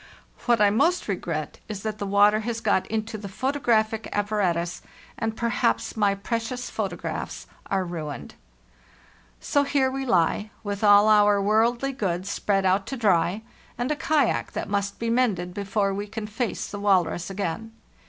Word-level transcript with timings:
"What 0.47 0.59
I 0.59 0.71
most 0.71 1.07
regret 1.07 1.59
is 1.69 1.83
that 1.83 1.99
the 1.99 2.07
water 2.07 2.39
has 2.39 2.59
got 2.59 2.87
into 2.87 3.19
the 3.19 3.29
photographic 3.29 4.09
apparatus, 4.11 4.81
and 5.15 5.37
perhaps 5.37 5.95
my 5.95 6.15
precious 6.15 6.71
pho 6.71 6.87
tographs 6.89 7.45
are 7.67 7.85
ruined. 7.85 8.33
"So 9.39 9.61
here 9.61 9.91
we 9.91 10.07
he, 10.07 10.49
with 10.63 10.83
all 10.83 11.07
our 11.07 11.39
worldly 11.39 11.91
goods 11.91 12.31
spread 12.31 12.65
out 12.65 12.87
to 12.87 12.97
dry 12.97 13.43
and 13.77 13.91
a 13.91 13.95
kayak 13.95 14.53
that 14.53 14.67
must 14.67 14.97
be 14.97 15.11
mended 15.11 15.53
before 15.53 15.93
we 15.93 16.07
can 16.07 16.25
face 16.25 16.65
the 16.65 16.79
walrus 16.79 17.29
again. 17.29 17.71